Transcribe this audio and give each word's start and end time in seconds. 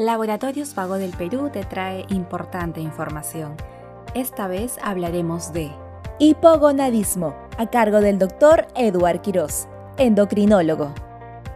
Laboratorios 0.00 0.74
Vago 0.74 0.94
del 0.94 1.10
Perú 1.10 1.50
te 1.52 1.62
trae 1.62 2.06
importante 2.08 2.80
información. 2.80 3.54
Esta 4.14 4.46
vez 4.46 4.78
hablaremos 4.82 5.52
de 5.52 5.70
hipogonadismo, 6.18 7.34
a 7.58 7.66
cargo 7.66 8.00
del 8.00 8.18
doctor 8.18 8.66
Eduard 8.74 9.20
Quiroz, 9.20 9.68
endocrinólogo. 9.98 10.94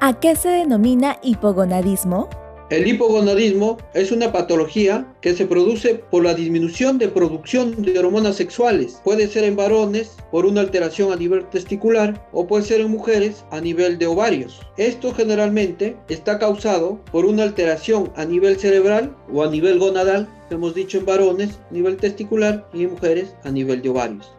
¿A 0.00 0.14
qué 0.14 0.36
se 0.36 0.48
denomina 0.48 1.18
hipogonadismo? 1.20 2.30
El 2.70 2.86
hipogonadismo 2.86 3.78
es 3.94 4.12
una 4.12 4.30
patología 4.30 5.12
que 5.20 5.34
se 5.34 5.44
produce 5.44 5.96
por 5.96 6.22
la 6.22 6.34
disminución 6.34 6.98
de 6.98 7.08
producción 7.08 7.82
de 7.82 7.98
hormonas 7.98 8.36
sexuales. 8.36 9.00
Puede 9.02 9.26
ser 9.26 9.42
en 9.42 9.56
varones 9.56 10.12
por 10.30 10.46
una 10.46 10.60
alteración 10.60 11.12
a 11.12 11.16
nivel 11.16 11.44
testicular 11.50 12.28
o 12.30 12.46
puede 12.46 12.62
ser 12.62 12.80
en 12.80 12.92
mujeres 12.92 13.44
a 13.50 13.60
nivel 13.60 13.98
de 13.98 14.06
ovarios. 14.06 14.60
Esto 14.76 15.12
generalmente 15.12 15.96
está 16.08 16.38
causado 16.38 17.00
por 17.10 17.24
una 17.24 17.42
alteración 17.42 18.12
a 18.14 18.24
nivel 18.24 18.56
cerebral 18.56 19.16
o 19.32 19.42
a 19.42 19.50
nivel 19.50 19.80
gonadal, 19.80 20.28
hemos 20.50 20.72
dicho 20.72 20.98
en 20.98 21.06
varones, 21.06 21.58
a 21.70 21.74
nivel 21.74 21.96
testicular 21.96 22.68
y 22.72 22.84
en 22.84 22.92
mujeres 22.92 23.34
a 23.42 23.50
nivel 23.50 23.82
de 23.82 23.88
ovarios. 23.88 24.32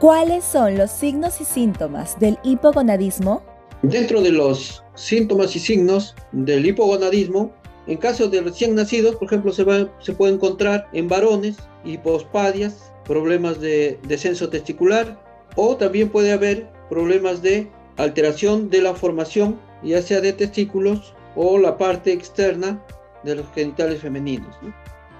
¿Cuáles 0.00 0.42
son 0.42 0.76
los 0.76 0.90
signos 0.90 1.40
y 1.40 1.44
síntomas 1.44 2.18
del 2.18 2.36
hipogonadismo? 2.42 3.44
Dentro 3.82 4.22
de 4.22 4.32
los 4.32 4.83
síntomas 4.94 5.54
y 5.56 5.60
signos 5.60 6.14
del 6.32 6.66
hipogonadismo, 6.66 7.52
en 7.86 7.98
caso 7.98 8.28
de 8.28 8.40
recién 8.40 8.74
nacidos, 8.74 9.16
por 9.16 9.26
ejemplo, 9.26 9.52
se, 9.52 9.64
puede 10.14 10.32
encontrar 10.32 10.88
en 10.92 11.08
varones 11.08 11.56
hipospadias, 11.84 12.92
problemas 13.04 13.60
de 13.60 13.98
descenso 14.08 14.48
testicular 14.48 15.20
o 15.56 15.76
también 15.76 16.08
puede 16.08 16.32
haber 16.32 16.68
problemas 16.88 17.42
de 17.42 17.68
alteración 17.98 18.70
de 18.70 18.80
la 18.80 18.94
formación, 18.94 19.60
ya 19.82 20.00
sea 20.00 20.20
de 20.20 20.32
testículos 20.32 21.14
o 21.36 21.58
la 21.58 21.76
parte 21.76 22.12
externa 22.12 22.82
de 23.22 23.36
los 23.36 23.46
genitales 23.54 24.00
femeninos. 24.00 24.56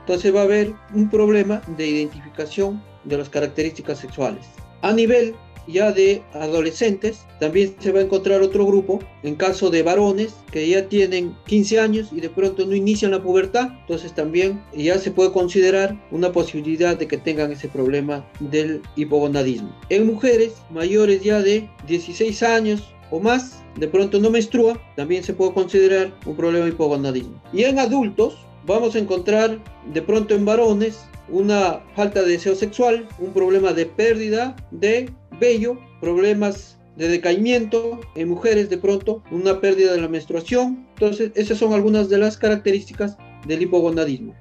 Entonces 0.00 0.34
va 0.34 0.40
a 0.40 0.44
haber 0.44 0.72
un 0.94 1.10
problema 1.10 1.62
de 1.76 1.86
identificación 1.86 2.82
de 3.04 3.18
las 3.18 3.28
características 3.28 3.98
sexuales. 3.98 4.46
A 4.82 4.92
nivel 4.92 5.34
ya 5.66 5.92
de 5.92 6.22
adolescentes, 6.32 7.24
también 7.40 7.74
se 7.78 7.92
va 7.92 8.00
a 8.00 8.02
encontrar 8.02 8.42
otro 8.42 8.66
grupo, 8.66 9.00
en 9.22 9.34
caso 9.34 9.70
de 9.70 9.82
varones 9.82 10.34
que 10.50 10.68
ya 10.68 10.88
tienen 10.88 11.34
15 11.46 11.80
años 11.80 12.08
y 12.12 12.20
de 12.20 12.30
pronto 12.30 12.66
no 12.66 12.74
inician 12.74 13.10
la 13.10 13.22
pubertad, 13.22 13.68
entonces 13.80 14.14
también 14.14 14.62
ya 14.74 14.98
se 14.98 15.10
puede 15.10 15.32
considerar 15.32 15.96
una 16.10 16.32
posibilidad 16.32 16.96
de 16.96 17.08
que 17.08 17.18
tengan 17.18 17.52
ese 17.52 17.68
problema 17.68 18.24
del 18.40 18.82
hipogonadismo. 18.96 19.74
En 19.88 20.06
mujeres 20.06 20.54
mayores 20.70 21.22
ya 21.22 21.42
de 21.42 21.68
16 21.86 22.42
años 22.42 22.94
o 23.10 23.20
más, 23.20 23.62
de 23.76 23.88
pronto 23.88 24.18
no 24.18 24.30
menstrua, 24.30 24.80
también 24.96 25.22
se 25.22 25.34
puede 25.34 25.52
considerar 25.52 26.12
un 26.26 26.36
problema 26.36 26.64
de 26.64 26.72
hipogonadismo. 26.72 27.40
Y 27.52 27.64
en 27.64 27.78
adultos 27.78 28.36
vamos 28.66 28.94
a 28.94 28.98
encontrar 28.98 29.58
de 29.92 30.02
pronto 30.02 30.34
en 30.34 30.44
varones 30.44 31.06
una 31.28 31.80
falta 31.94 32.22
de 32.22 32.32
deseo 32.32 32.54
sexual, 32.54 33.08
un 33.18 33.32
problema 33.32 33.72
de 33.72 33.86
pérdida 33.86 34.54
de 34.70 35.10
vello, 35.38 35.78
problemas 36.00 36.78
de 36.96 37.08
decaimiento 37.08 38.00
en 38.14 38.28
mujeres 38.28 38.70
de 38.70 38.78
pronto, 38.78 39.22
una 39.30 39.60
pérdida 39.60 39.92
de 39.92 40.00
la 40.00 40.08
menstruación. 40.08 40.86
Entonces, 40.94 41.32
esas 41.34 41.58
son 41.58 41.72
algunas 41.72 42.08
de 42.08 42.18
las 42.18 42.36
características 42.36 43.16
del 43.46 43.62
hipogonadismo. 43.62 44.34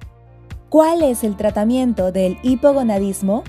¿Cuál 0.68 1.02
es 1.02 1.24
el 1.24 1.36
tratamiento 1.36 2.12
del 2.12 2.36
hipogonadismo? 2.42 3.44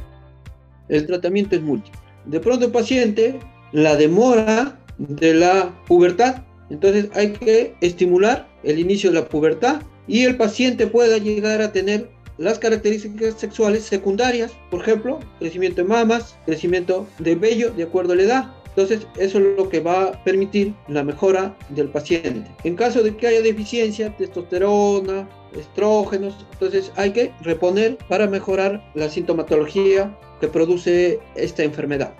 El 0.90 1.08
tratamiento 1.08 1.56
es 1.56 1.62
múltiple. 1.62 2.00
De 2.26 2.40
pronto 2.40 2.66
el 2.66 2.72
paciente, 2.72 3.40
la 3.72 3.96
demora 3.96 4.80
de 4.98 5.34
la 5.34 5.73
pubertad, 5.88 6.44
entonces 6.70 7.10
hay 7.14 7.34
que 7.34 7.76
estimular 7.82 8.48
el 8.64 8.80
inicio 8.80 9.12
de 9.12 9.20
la 9.20 9.28
pubertad 9.28 9.82
y 10.08 10.23
el 10.23 10.38
paciente 10.38 10.88
pueda 10.88 11.18
llegar 11.18 11.62
a 11.62 11.72
tener 11.72 12.10
las 12.38 12.59
características 12.59 13.36
sexuales 13.36 13.83
secundarias, 13.83 14.52
por 14.69 14.81
ejemplo, 14.81 15.19
crecimiento 15.39 15.81
de 15.81 15.88
mamas, 15.88 16.38
crecimiento 16.45 17.08
de 17.19 17.36
vello 17.36 17.72
de 17.72 17.83
acuerdo 17.83 18.14
a 18.14 18.15
la 18.15 18.23
edad. 18.23 18.54
Entonces, 18.70 19.08
eso 19.17 19.37
es 19.37 19.58
lo 19.58 19.70
que 19.70 19.80
va 19.80 20.04
a 20.04 20.23
permitir 20.26 20.73
la 20.89 21.02
mejora 21.02 21.58
del 21.70 21.87
paciente. 21.87 22.52
En 22.65 22.76
caso 22.76 23.04
de 23.04 23.15
que 23.15 23.27
haya 23.27 23.42
deficiencia, 23.42 24.15
testosterona, 24.17 25.30
estrógenos, 25.55 26.45
entonces 26.52 26.92
hay 26.98 27.11
que 27.11 27.32
reponer 27.42 27.98
para 28.10 28.27
mejorar 28.27 28.83
la 28.93 29.08
sintomatología 29.10 30.17
que 30.42 30.49
produce 30.49 31.20
esta 31.36 31.64
enfermedad. 31.64 32.14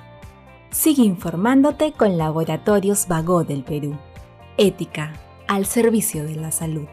Sigue 0.72 1.04
informándote 1.04 1.92
con 1.92 2.18
Laboratorios 2.18 3.08
Vago 3.10 3.44
del 3.44 3.64
Perú. 3.64 3.98
Ética 4.58 5.14
al 5.48 5.66
servicio 5.66 6.24
de 6.24 6.36
la 6.36 6.52
salud. 6.52 6.88